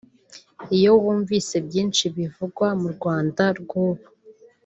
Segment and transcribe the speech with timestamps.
[0.77, 4.07] Iyo wumvise byinshi bivugwa mu Rwanda rw’ubu